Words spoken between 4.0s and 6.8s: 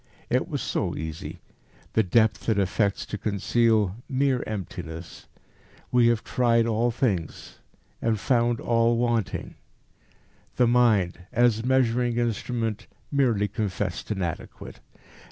mere emptiness. "We have tried